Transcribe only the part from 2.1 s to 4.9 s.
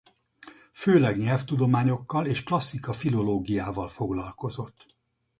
és klasszika-filológiával foglalkozott.